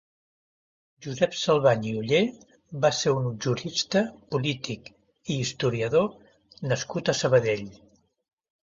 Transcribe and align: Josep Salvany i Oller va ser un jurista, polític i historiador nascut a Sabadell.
Josep 1.05 1.35
Salvany 1.39 1.85
i 1.89 1.93
Oller 1.99 2.21
va 2.87 2.91
ser 3.01 3.13
un 3.19 3.29
jurista, 3.47 4.03
polític 4.37 4.93
i 4.95 5.41
historiador 5.45 6.13
nascut 6.73 7.15
a 7.15 7.19
Sabadell. 7.25 7.67